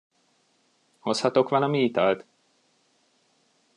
Hozhatok 0.99 1.49
valami 1.49 1.83
italt? 1.83 2.25